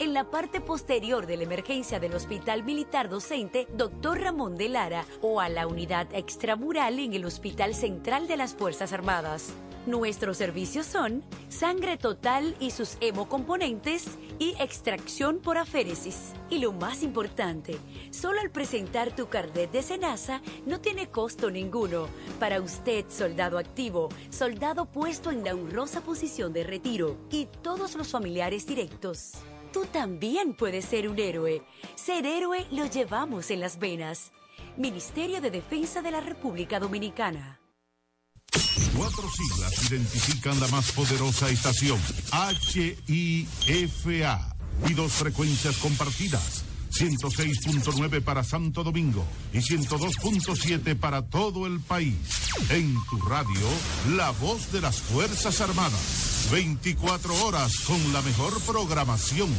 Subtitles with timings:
[0.00, 4.20] en la parte posterior de la emergencia del Hospital Militar Docente Dr.
[4.20, 8.92] Ramón de Lara o a la unidad extramural en el Hospital Central de las Fuerzas
[8.92, 9.54] Armadas.
[9.86, 16.32] Nuestros servicios son sangre total y sus hemocomponentes y extracción por aféresis.
[16.50, 17.78] Y lo más importante,
[18.10, 22.08] solo al presentar tu carnet de cenaza no tiene costo ninguno.
[22.40, 28.08] Para usted, soldado activo, soldado puesto en la honrosa posición de retiro y todos los
[28.08, 29.34] familiares directos.
[29.72, 31.62] Tú también puedes ser un héroe.
[31.94, 34.32] Ser héroe lo llevamos en las venas.
[34.76, 37.60] Ministerio de Defensa de la República Dominicana.
[38.96, 41.98] Cuatro siglas identifican la más poderosa estación,
[43.08, 44.56] HIFA,
[44.88, 52.16] y dos frecuencias compartidas, 106.9 para Santo Domingo y 102.7 para todo el país.
[52.70, 53.68] En tu radio,
[54.16, 59.50] la voz de las Fuerzas Armadas, 24 horas con la mejor programación.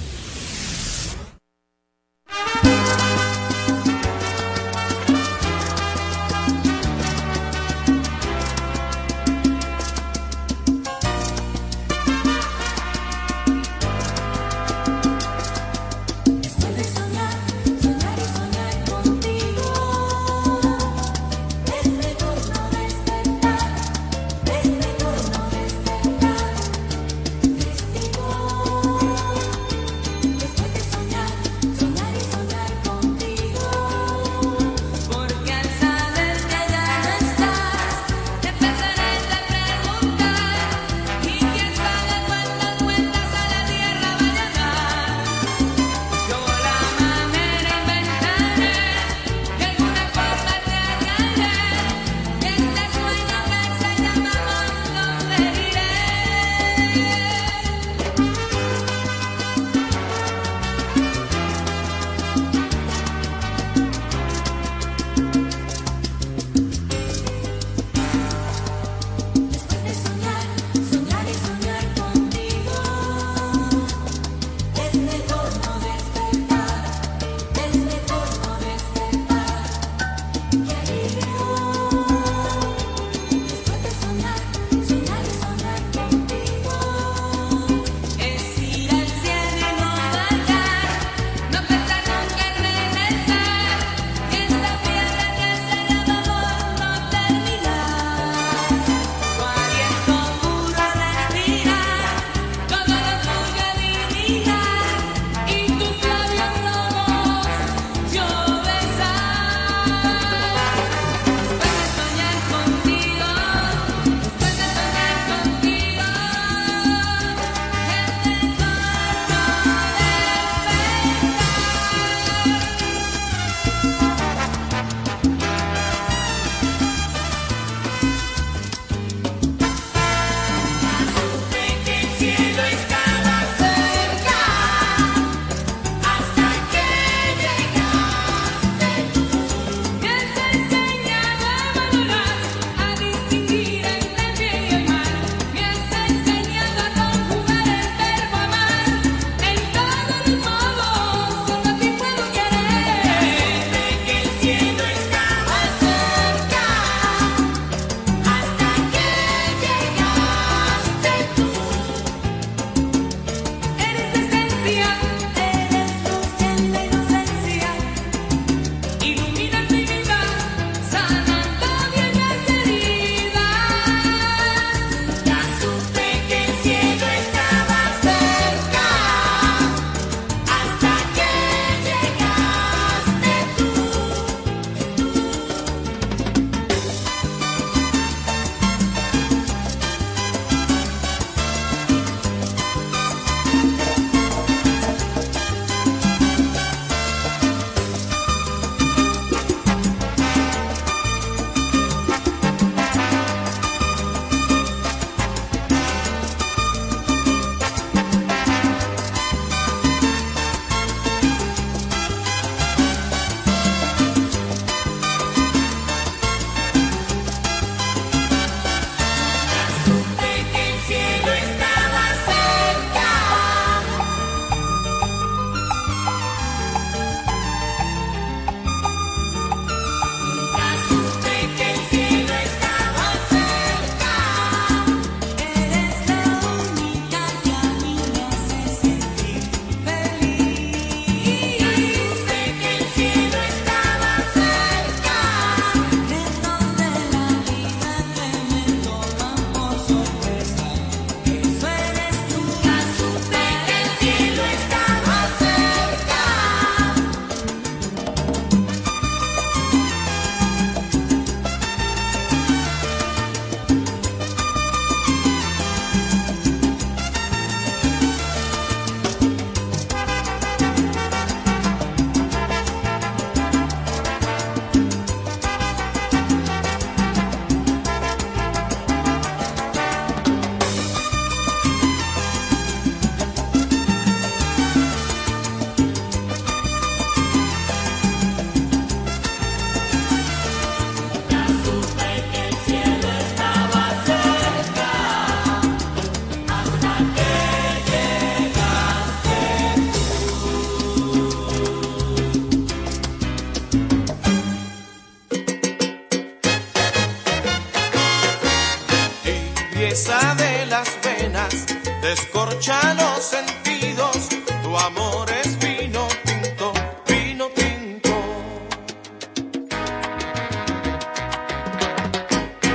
[312.02, 314.30] Descorcha los sentidos,
[314.64, 316.74] tu amor es vino tinto,
[317.08, 318.10] vino tinto.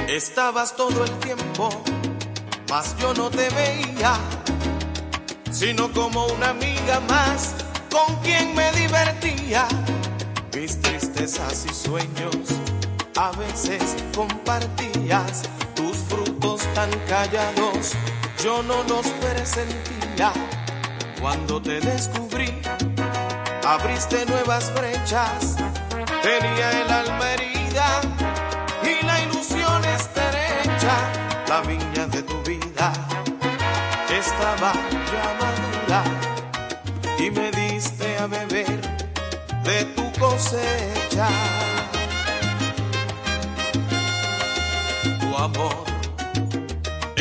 [0.08, 1.70] Estabas todo el tiempo,
[2.68, 4.14] mas yo no te veía,
[5.50, 7.54] sino como una amiga más
[7.90, 9.66] con quien me divertía.
[10.54, 12.36] Mis tristezas y sueños
[13.16, 15.42] a veces compartías
[15.74, 16.01] tus
[16.74, 17.92] tan callados
[18.42, 20.32] yo no los presentía.
[21.20, 22.60] Cuando te descubrí,
[23.64, 25.56] abriste nuevas brechas,
[26.22, 28.00] tenía el alma herida
[28.82, 30.96] y la ilusión estrecha.
[31.48, 32.92] La viña de tu vida
[34.10, 34.72] estaba
[35.12, 36.04] ya madura
[37.18, 38.80] y me diste a beber
[39.62, 41.28] de tu cosecha.
[45.20, 45.91] Tu amor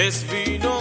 [0.01, 0.79] es vino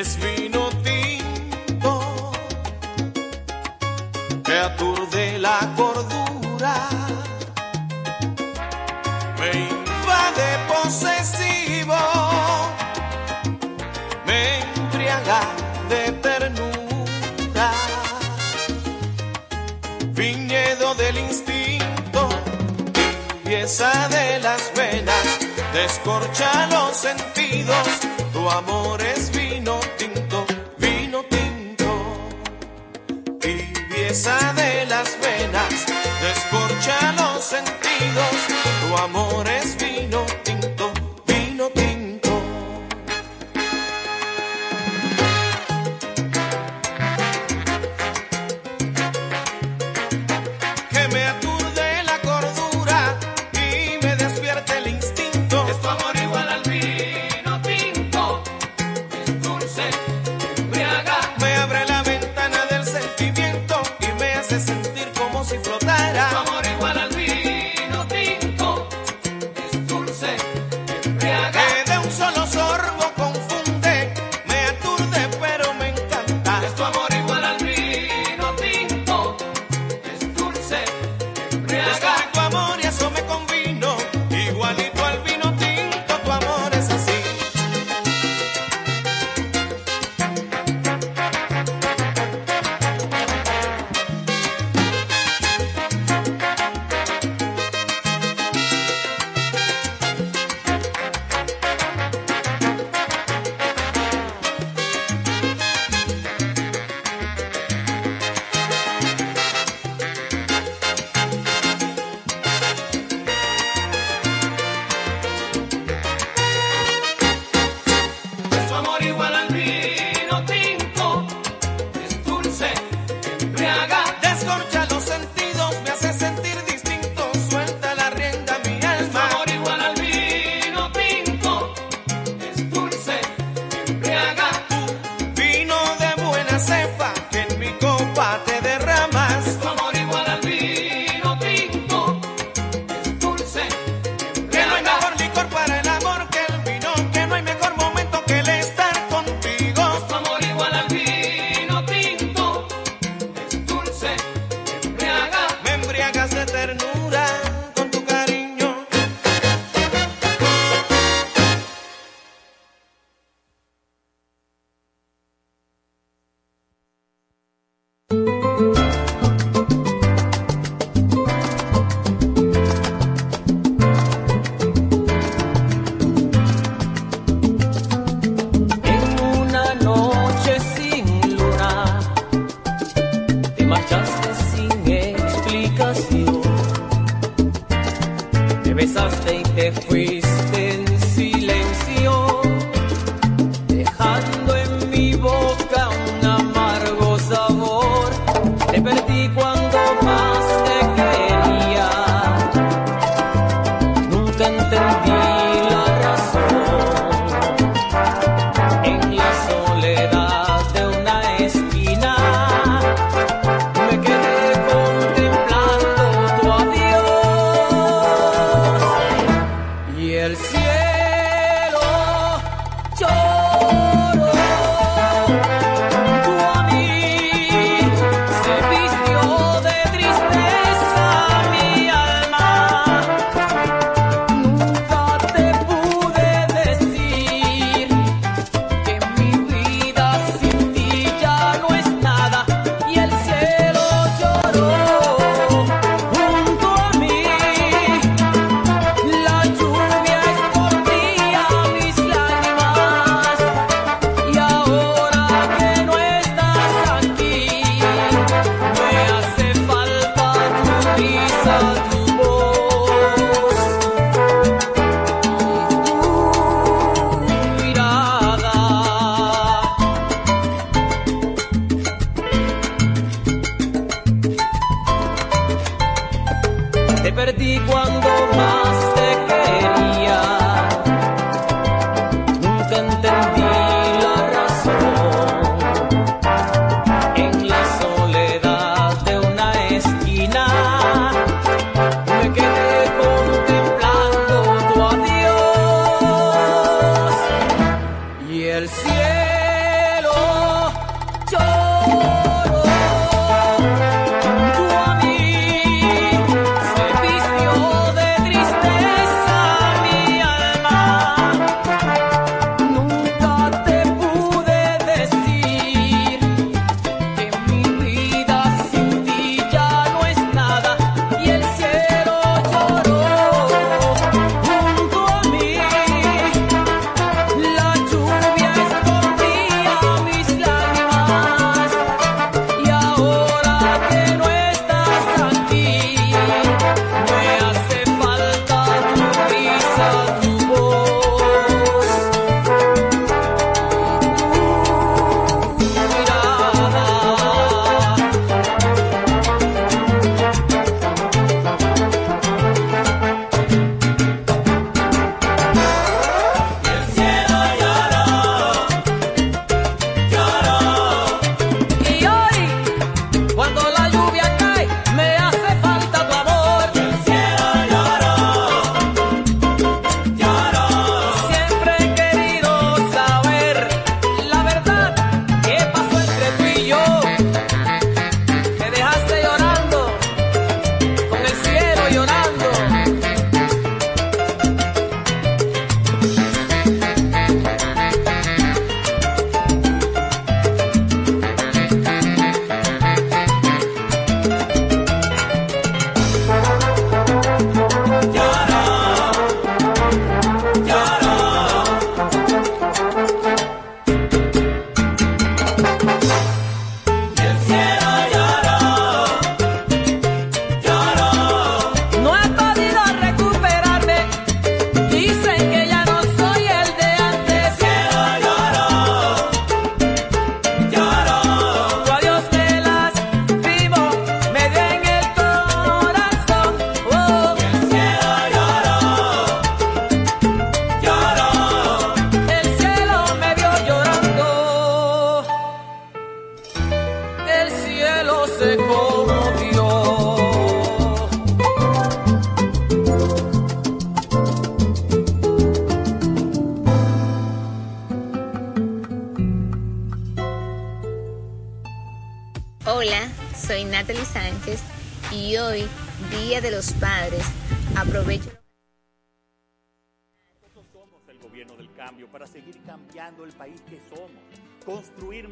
[0.00, 2.32] es vino tinto
[4.44, 6.74] que aturde la cordura,
[9.38, 12.00] me invade posesivo,
[14.26, 15.40] me embriaga
[15.88, 17.72] de ternura,
[20.12, 22.28] viñedo del instinto,
[23.44, 25.26] pieza de las venas,
[25.74, 27.49] descorcha los sentidos
[28.32, 29.39] tu amor es.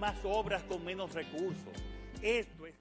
[0.08, 1.74] más obras con menos recursos.
[2.22, 2.74] Esto es.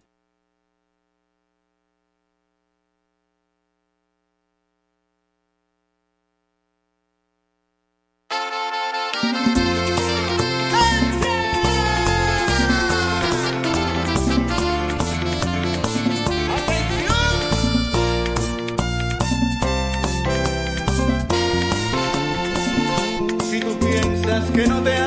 [24.55, 25.06] que no te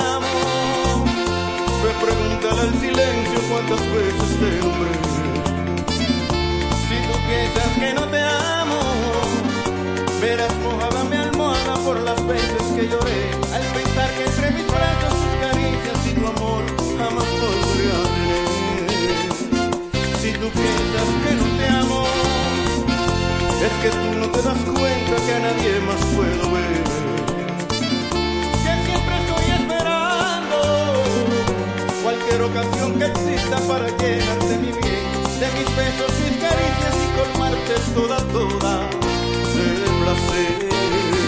[3.70, 3.86] Si tú
[7.28, 8.80] piensas que no te amo,
[10.20, 13.30] verás mojada mi almohada por las veces que lloré.
[13.54, 16.64] Al pensar que entre mis brazos tus caricias y tu amor
[16.98, 17.94] jamás volveré
[20.20, 22.06] Si tú piensas que no te amo,
[23.62, 27.09] es que tú no te das cuenta que a nadie más puedo ver.
[32.40, 37.74] quiero canción que exista para llenarte mi bien, de mis besos, mis caricias y colmarte
[37.94, 38.88] toda, toda
[39.56, 41.19] el placer.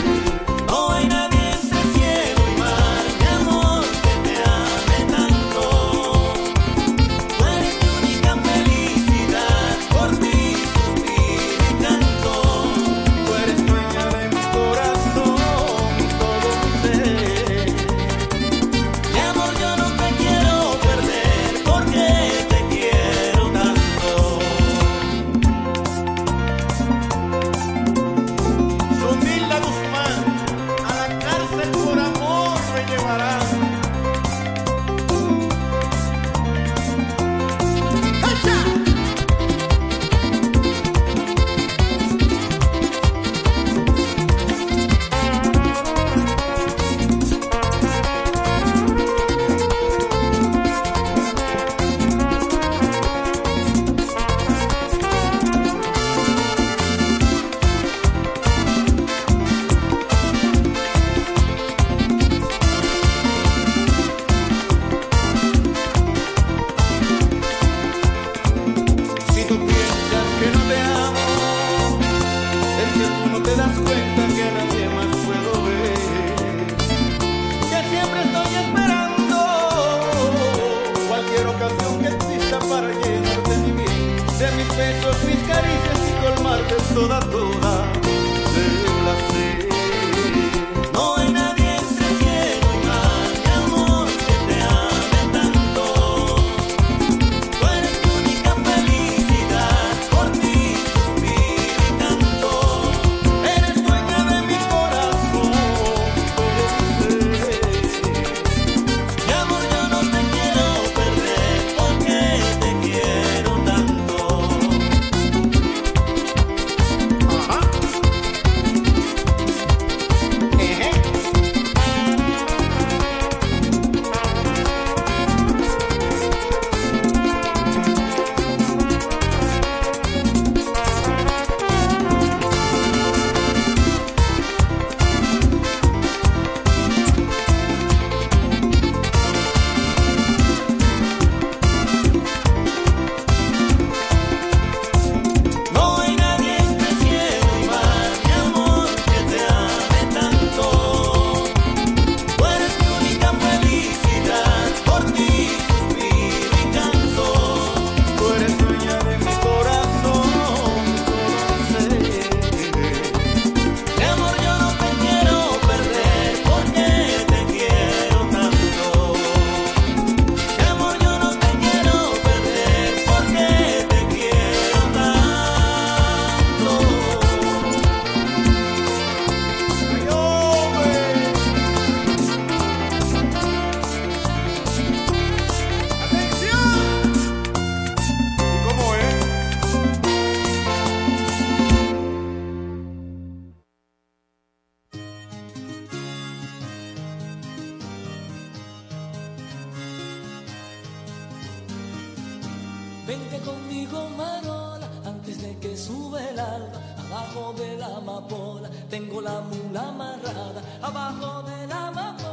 [203.07, 206.81] Vente conmigo, Marola, antes de que sube el alba.
[207.07, 210.63] Abajo de la amapola tengo la mula amarrada.
[210.81, 212.32] Abajo de la amapola,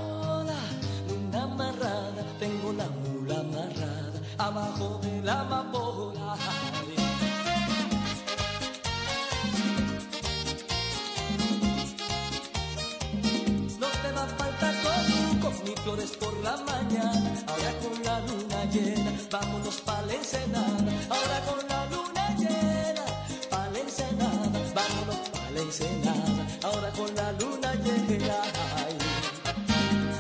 [15.99, 17.33] flores por la mañana.
[17.47, 20.91] Ahora con la luna llena, vámonos pa' la ensenada.
[21.09, 23.05] Ahora con la luna llena,
[23.49, 24.59] pa' la ensenada.
[24.75, 26.47] Vámonos pa' la ensenada.
[26.63, 28.35] Ahora con la luna llena.
[28.77, 28.97] ay.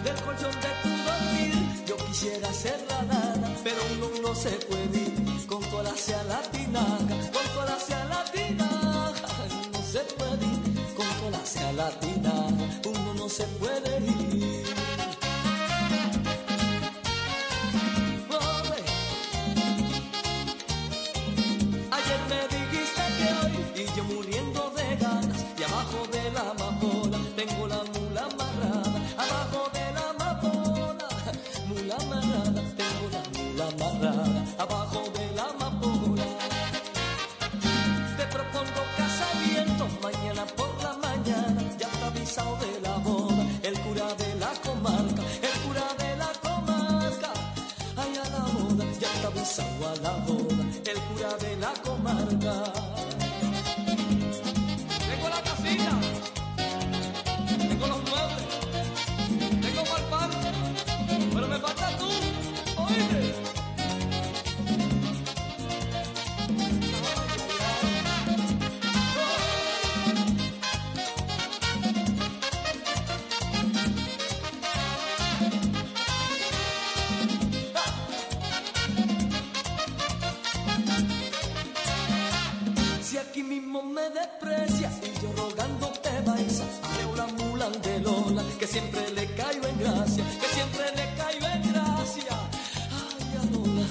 [0.03, 4.99] Del colchón de tu dormir, yo quisiera ser la nana, pero uno no se puede
[4.99, 9.27] ir con cola hacia la tinaja, con cola hacia la tinaja.
[9.73, 14.28] No se puede ir con cola hacia la tinaja, uno no se puede ir.
[27.45, 27.98] Tengo la
[83.39, 86.65] aquí mismo me desprecia y yo rogándote baisa,
[86.97, 91.47] veo la mula de Lola, que siempre le caigo en gracia, que siempre le caigo
[91.47, 92.35] en gracia.
[92.99, 93.85] Ay, a Lola,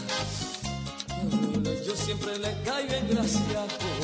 [1.87, 3.61] yo siempre le caigo en gracia.
[3.65, 3.99] oh.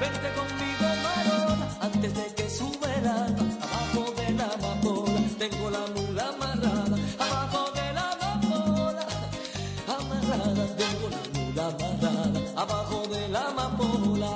[0.00, 2.41] Vente conmigo, Marola, antes de que
[12.62, 14.32] abajo de la amapola.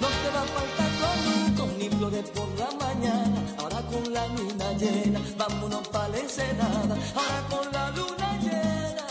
[0.00, 3.40] No te va a faltar conuco ni flores por la mañana.
[3.58, 6.94] Ahora con la luna llena, vámonos pa' la ensenada.
[7.18, 9.06] Ahora con la luna llena,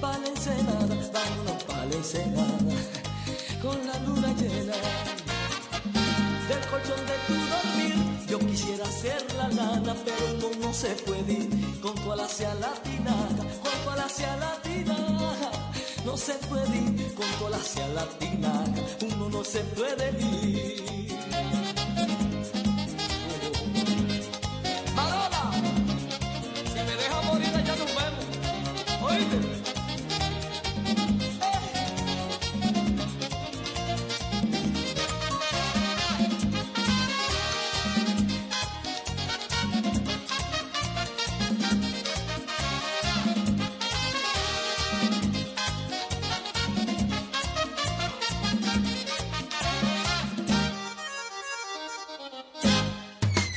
[0.00, 2.74] pa' la ensenada, vámonos pa' la ensenada.
[3.62, 4.74] Con la luna llena,
[6.48, 7.45] del colchón de tu
[8.38, 11.32] yo quisiera ser la nana, pero no, no se puede.
[11.32, 13.28] ir Con toda la sea latinada,
[13.62, 15.72] con toda la sea latinada.
[16.04, 18.74] No se puede, ir con toda la sea latinada.
[19.10, 21.08] Uno no se puede ir.
[24.94, 25.52] Marola,
[26.72, 29.12] si me deja morir allá nos vemos.
[29.12, 29.55] Oíste.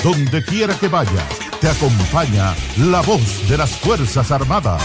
[0.09, 1.23] Donde quiera que vayas,
[1.61, 4.81] te acompaña la voz de las Fuerzas Armadas.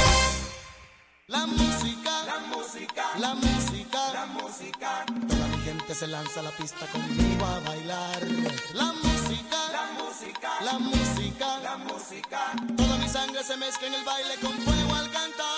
[1.28, 5.06] La música, la música, la música, la música.
[5.26, 8.20] Toda mi gente se lanza a la pista conmigo a bailar.
[8.74, 12.40] La música, la música, la música, la música.
[12.76, 15.53] Toda mi sangre se mezcla en el baile con fuego al cantar.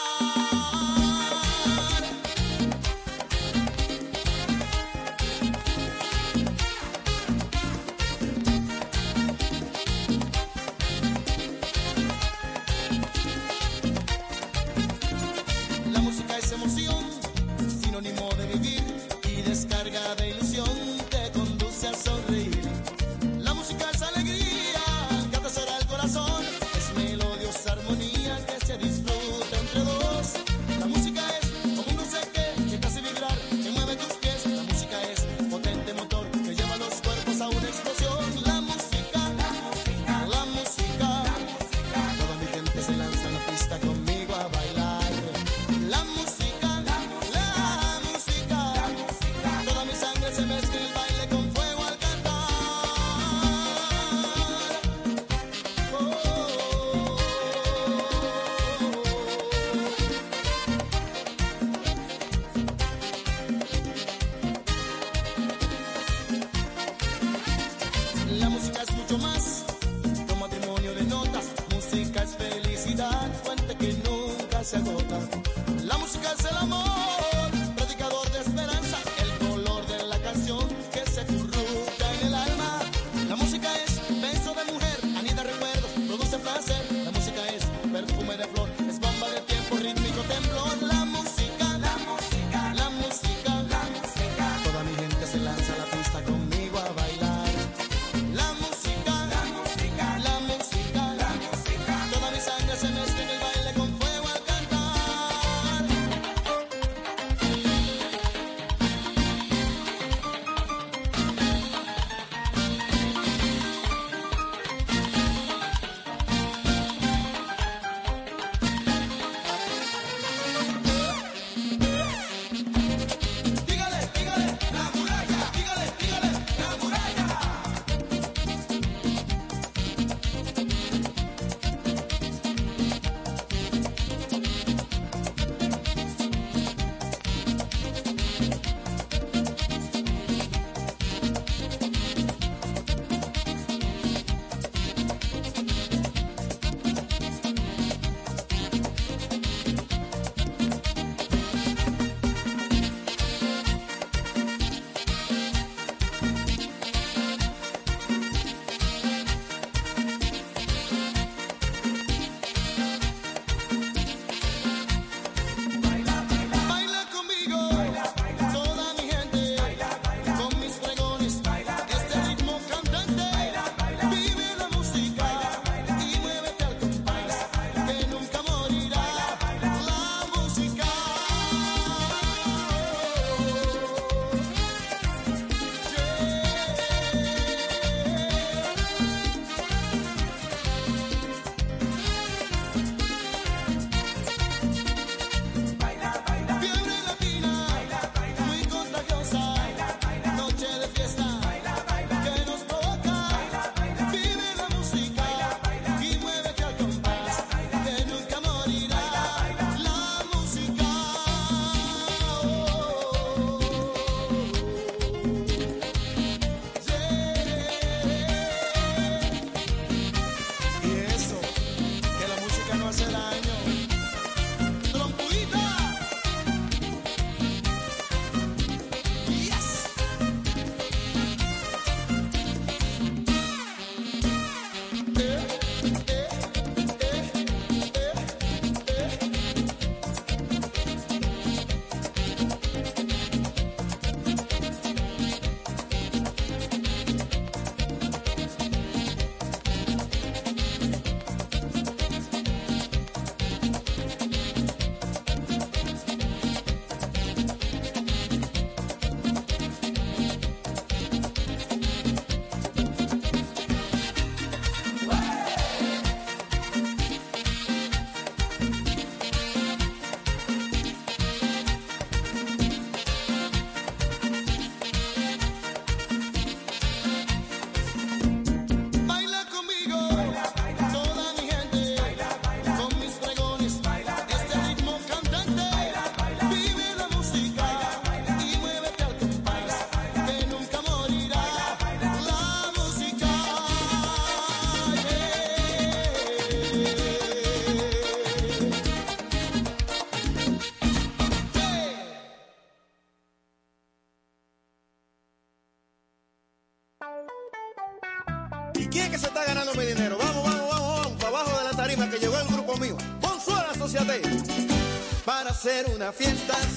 [315.67, 316.76] Hacer una fiesta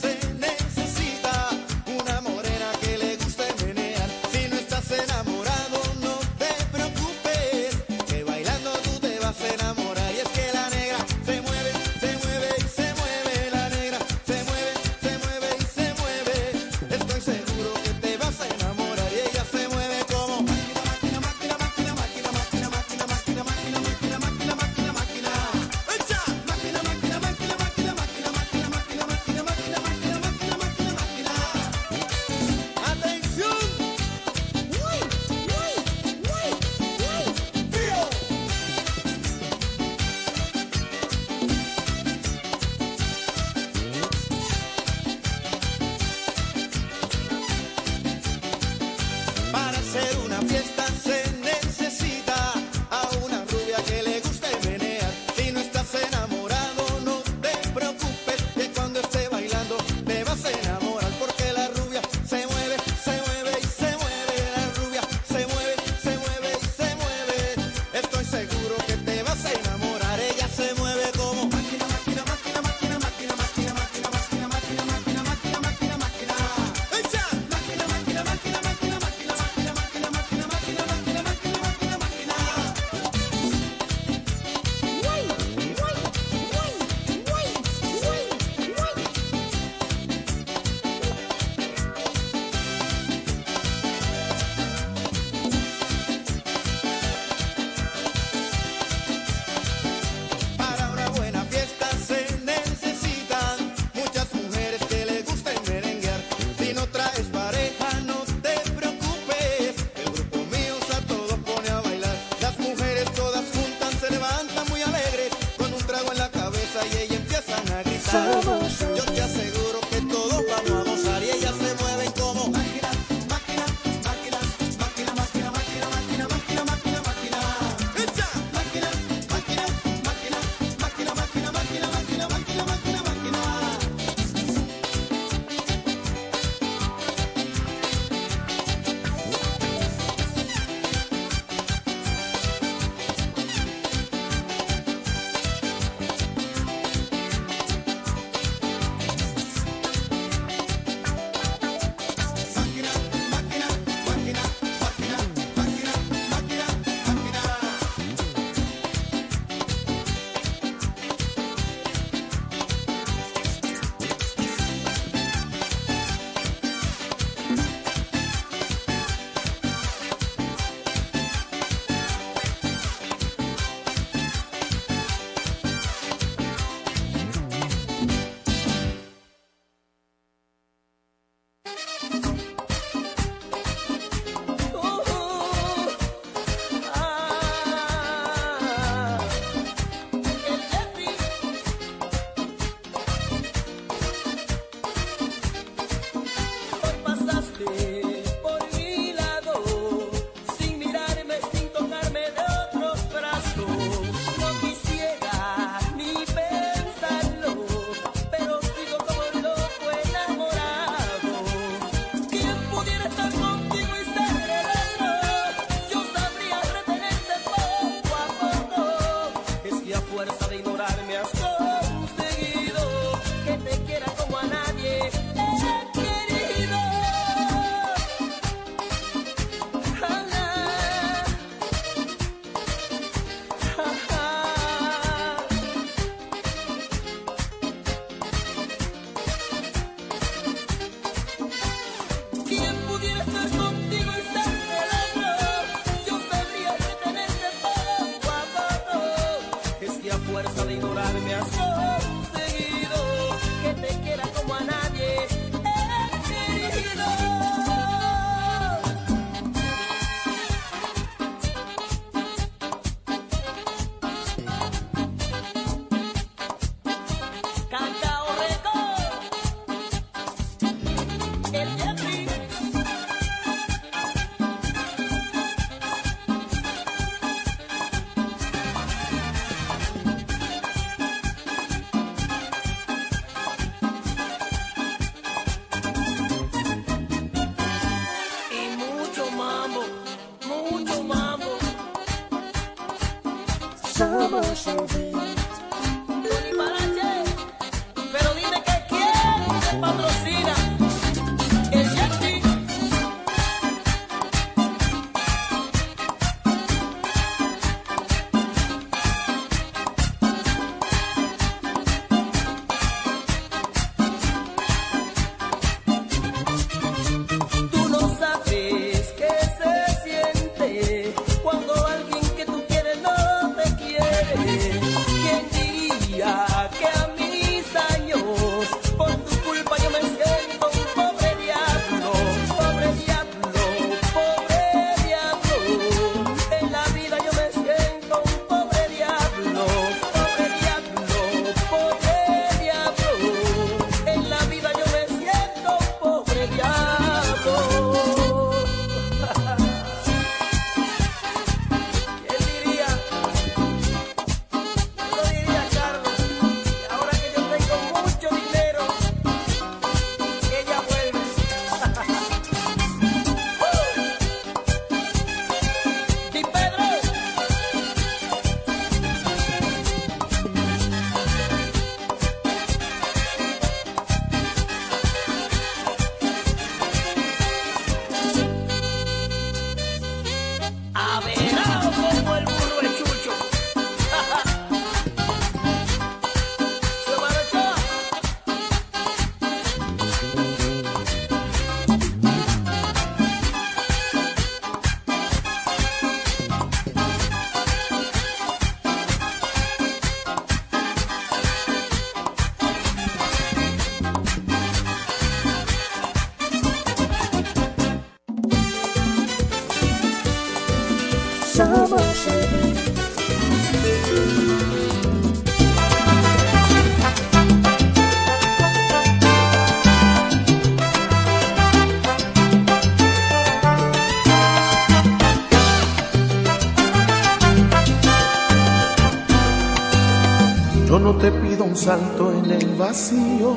[431.20, 433.54] te pido un salto en el vacío,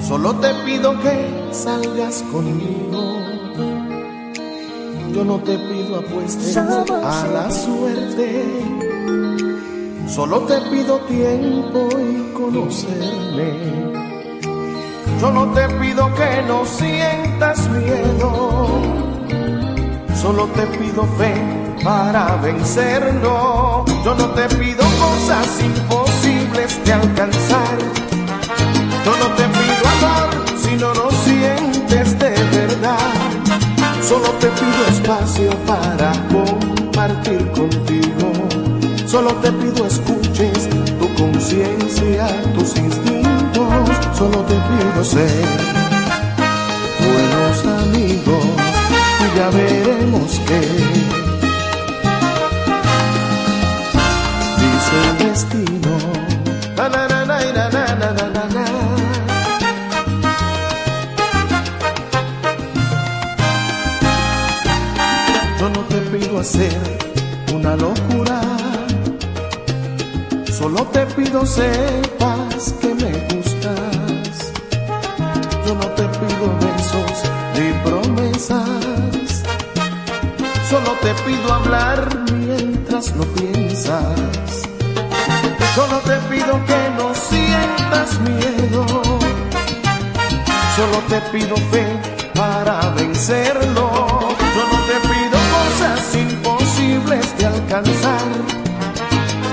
[0.00, 3.18] solo te pido que salgas conmigo.
[5.14, 8.44] Yo no te pido apuestes a la suerte,
[10.08, 13.52] solo te pido tiempo y conocerme.
[15.20, 18.68] Yo no te pido que no sientas miedo,
[20.20, 23.84] solo te pido fe para vencerlo.
[24.04, 27.78] Yo no te pido cosas imposibles de alcanzar.
[29.04, 30.30] Yo no te pido amor
[30.62, 32.98] si no lo sientes de verdad.
[34.02, 38.32] Solo te pido espacio para compartir contigo.
[39.06, 40.68] Solo te pido escuches
[40.98, 43.88] tu conciencia, tus instintos.
[44.16, 45.78] Solo te pido ser
[46.98, 48.44] buenos amigos
[49.20, 51.17] y ya veremos qué.
[55.38, 55.96] Destino.
[56.76, 58.64] Na, na, na, na, na, na, na, na, na.
[65.60, 66.98] Yo no te pido hacer
[67.54, 68.40] una locura,
[70.52, 72.47] solo te pido sepas
[85.78, 88.84] Solo te pido que no sientas miedo,
[90.74, 91.86] solo te pido fe
[92.34, 93.88] para vencerlo.
[94.56, 98.26] Yo no te pido cosas imposibles de alcanzar.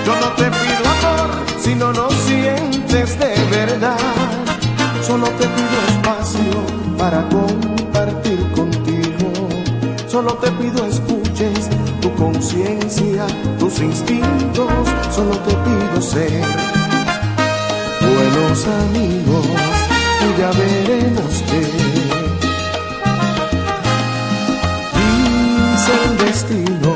[0.03, 3.99] Yo no te pido amor si no lo sientes de verdad.
[5.05, 9.47] Solo te pido espacio para compartir contigo.
[10.07, 10.94] Solo te pido tu
[12.17, 13.25] conciencia,
[13.59, 14.71] tus instintos.
[15.11, 16.41] Solo te pido ser
[18.01, 19.45] buenos amigos
[20.21, 21.59] y ya veremos que
[25.73, 26.95] dice el destino.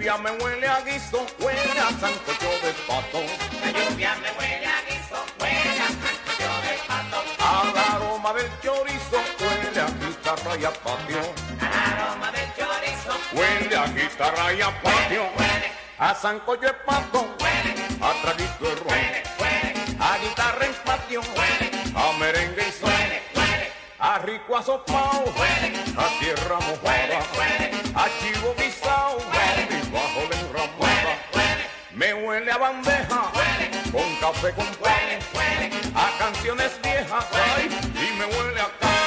[0.00, 3.20] Lluvia me huele a guiso, huele a sancocho de pato.
[3.60, 7.18] La lluvia me huele a guiso, huele a sancocho de pato.
[7.38, 11.20] Al aroma del chorizo, huele a guitarra y a patio.
[11.60, 15.22] Al aroma del chorizo, huele a guitarra y a patio.
[15.36, 18.88] Huele, a sancocho de pato, huele, a traguito de ron.
[18.88, 22.84] Huele, huele, a guitarra en patio, huele, a merengue y.
[22.84, 29.29] Huele, huele, a rico asopao, huele, a tierra mojada, huele, a chivo guisao, huele,
[29.92, 31.12] bajo la enramada.
[31.92, 33.32] Me huele a bandeja,
[33.92, 35.18] con café con pan,
[35.94, 37.26] a canciones viejas,
[37.94, 38.99] y me huele a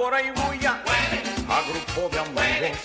[0.00, 0.82] tambora y bulla,
[1.48, 2.78] a grupo de amigos,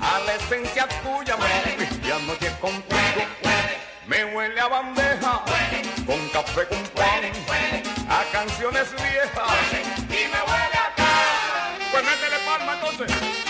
[0.00, 3.22] a la esencia tuya, mami, y anoche contigo.
[4.08, 5.44] Me huele a bandeja,
[6.06, 7.30] con café con pan,
[8.08, 9.52] a canciones viejas,
[10.08, 11.88] y me huele a can.
[11.92, 13.49] Pues métele palma entonces.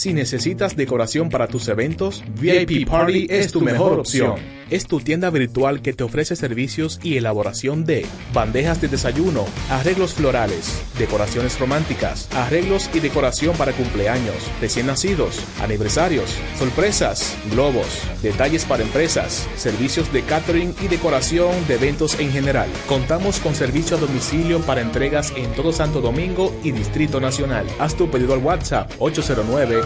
[0.00, 4.36] Si necesitas decoración para tus eventos, VIP Party es tu mejor opción.
[4.70, 10.14] Es tu tienda virtual que te ofrece servicios y elaboración de bandejas de desayuno, arreglos
[10.14, 18.84] florales, decoraciones románticas, arreglos y decoración para cumpleaños, recién nacidos, aniversarios, sorpresas, globos, detalles para
[18.84, 22.70] empresas, servicios de catering y decoración de eventos en general.
[22.88, 27.66] Contamos con servicio a domicilio para entregas en todo Santo Domingo y Distrito Nacional.
[27.80, 28.90] Haz tu pedido al WhatsApp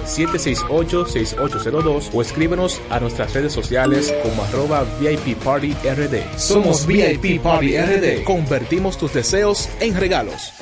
[0.06, 6.38] 809-768-6802 o escríbenos a nuestras redes sociales como arroba VIP Party RD.
[6.38, 8.22] Somos VIP Party RD.
[8.24, 10.52] Convertimos tus deseos en regalos.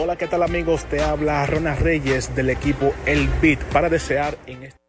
[0.00, 0.86] Hola, ¿qué tal amigos?
[0.86, 4.81] Te habla Ronald Reyes del equipo El Beat para desear en este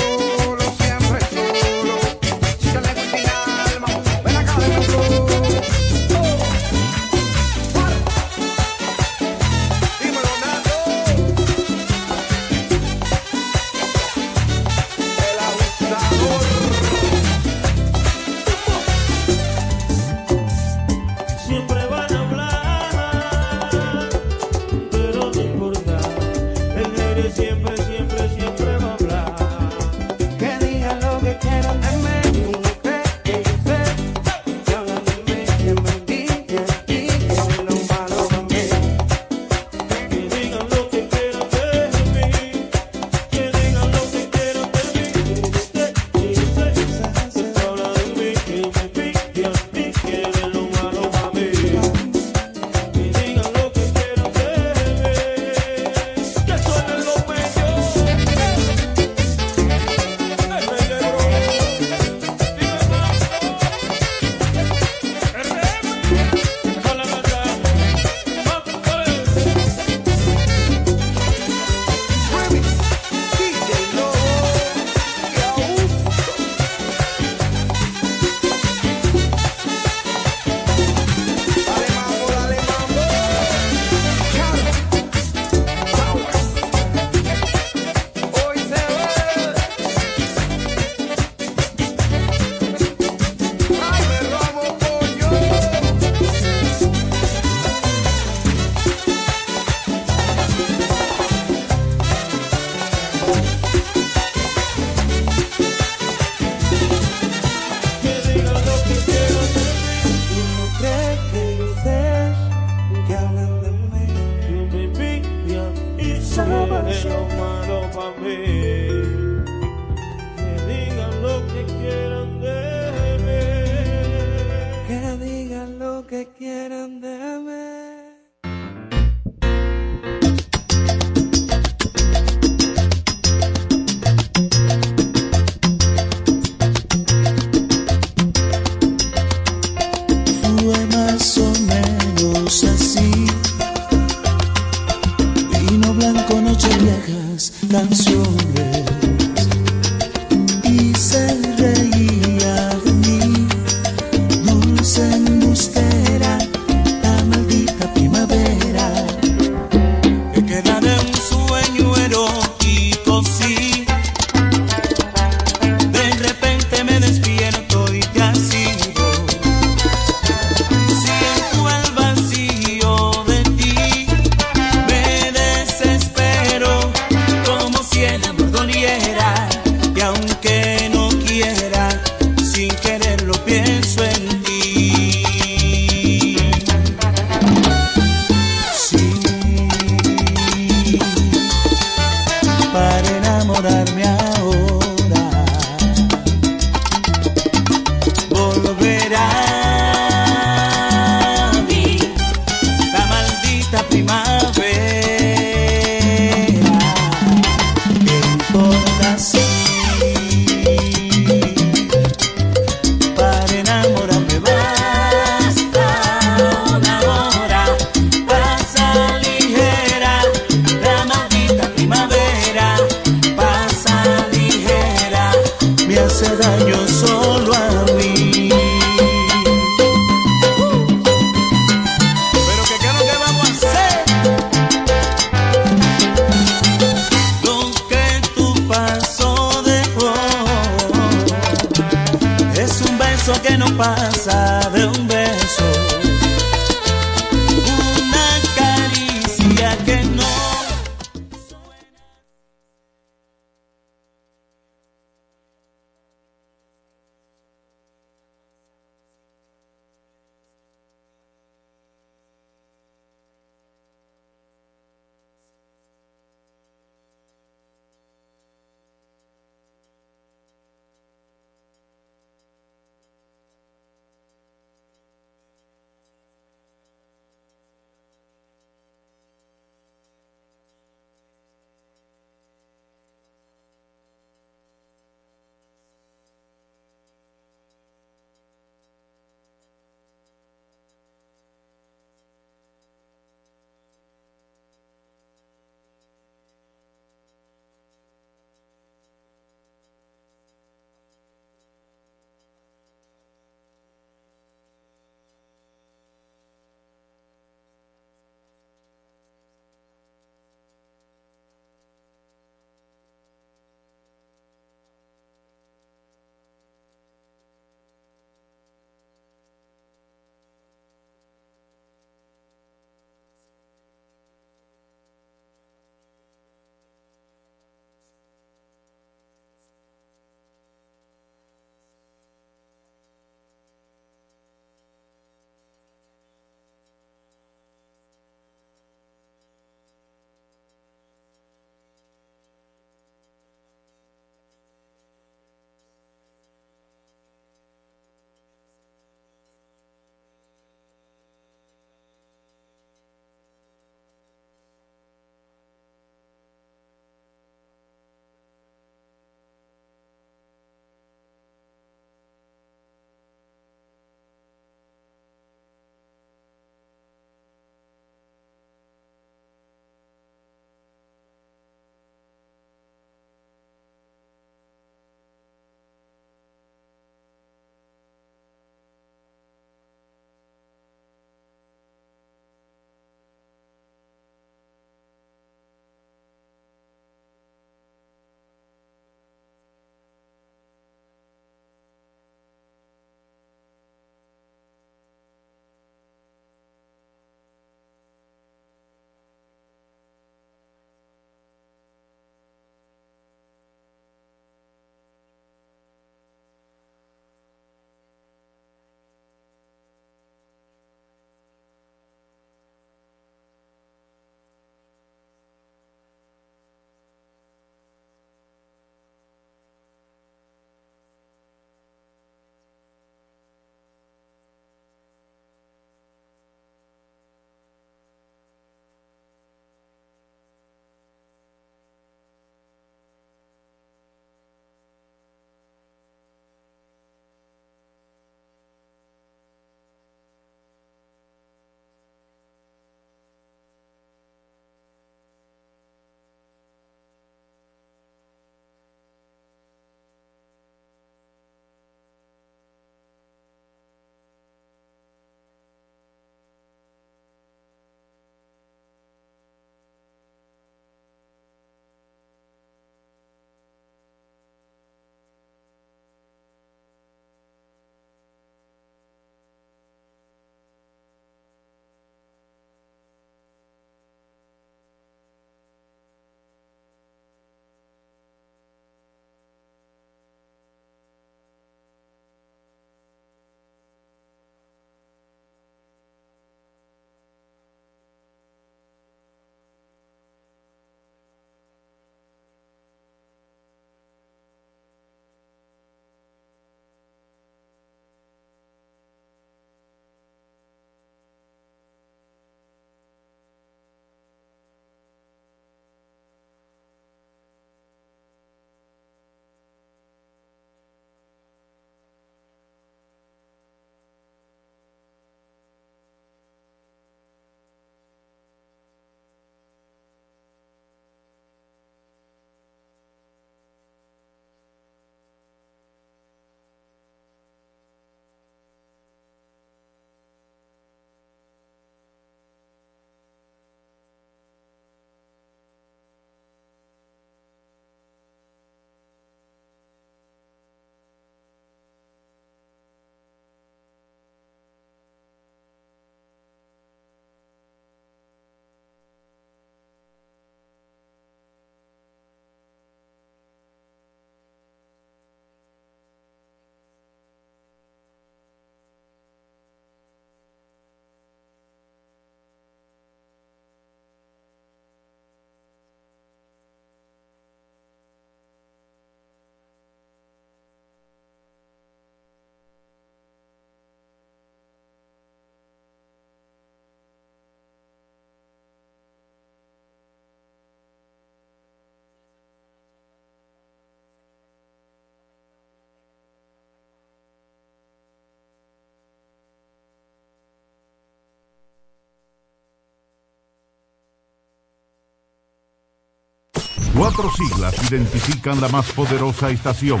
[597.02, 600.00] cuatro siglas identifican la más poderosa estación,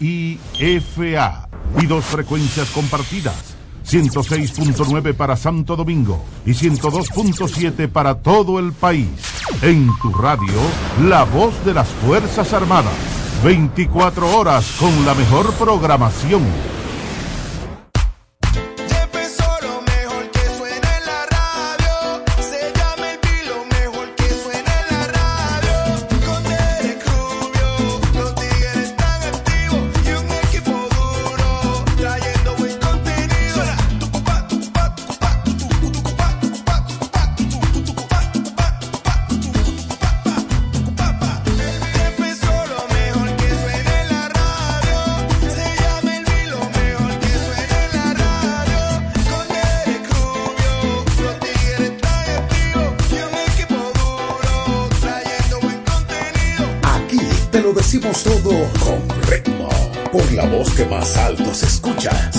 [0.00, 1.48] HIFA,
[1.80, 3.54] y dos frecuencias compartidas,
[3.86, 9.08] 106.9 para Santo Domingo y 102.7 para todo el país.
[9.62, 10.58] En tu radio,
[11.04, 12.92] la voz de las Fuerzas Armadas.
[13.44, 16.42] 24 horas con la mejor programación.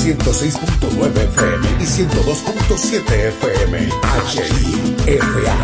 [0.06, 3.90] 106.9 FM y 102.7 FM.
[5.08, 5.56] HIFA.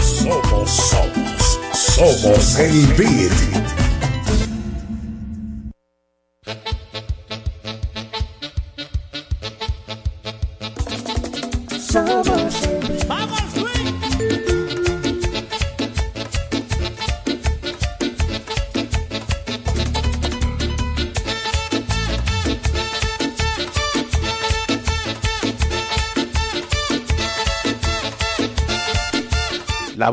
[0.00, 3.63] Somos, somos, somos el beat.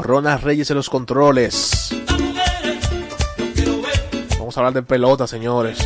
[0.00, 1.81] Ronald Reyes en los controles.
[4.52, 5.78] Vamos a hablar de pelota, señores.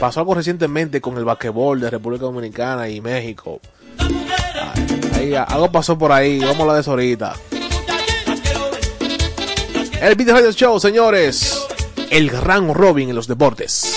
[0.00, 3.60] Pasó algo recientemente con el basquetbol de República Dominicana y México.
[5.14, 6.40] Ahí, algo pasó por ahí.
[6.40, 7.34] Vamos a hablar de eso ahorita.
[10.00, 11.64] El Video Radio Show, señores.
[12.10, 13.93] El gran Robin en los deportes.